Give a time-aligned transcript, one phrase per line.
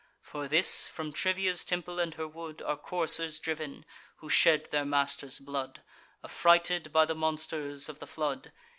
[0.23, 3.85] For this, from Trivia's temple and her wood Are coursers driv'n,
[4.15, 5.83] who shed their master's blood,
[6.23, 8.51] Affrighted by the monsters of the flood.